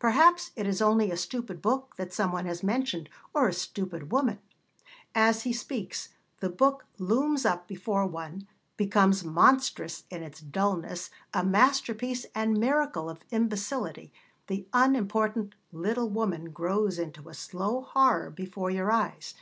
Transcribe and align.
Perhaps 0.00 0.50
it 0.56 0.66
is 0.66 0.82
only 0.82 1.08
a 1.12 1.16
stupid 1.16 1.62
book 1.62 1.94
that 1.94 2.12
some 2.12 2.32
one 2.32 2.46
has 2.46 2.64
mentioned, 2.64 3.08
or 3.32 3.46
a 3.46 3.52
stupid 3.52 4.10
woman; 4.10 4.40
as 5.14 5.44
he 5.44 5.52
speaks, 5.52 6.08
the 6.40 6.48
book 6.48 6.86
looms 6.98 7.46
up 7.46 7.68
before 7.68 8.04
one, 8.04 8.48
becomes 8.76 9.22
monstrous 9.22 10.02
in 10.10 10.20
its 10.24 10.40
dulness, 10.40 11.10
a 11.32 11.44
masterpiece 11.44 12.26
and 12.34 12.58
miracle 12.58 13.08
of 13.08 13.20
imbecility; 13.30 14.12
the 14.48 14.66
unimportant 14.72 15.54
little 15.70 16.10
woman 16.10 16.50
grows 16.50 16.98
into 16.98 17.28
a 17.28 17.32
slow 17.34 17.82
horror 17.82 18.30
before 18.30 18.70
your 18.70 18.90
eyes. 18.90 19.36